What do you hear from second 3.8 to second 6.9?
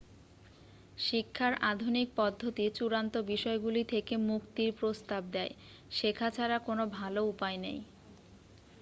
থেকে মুক্তির প্রস্তাব দেয় শেখা ছাড়া কোন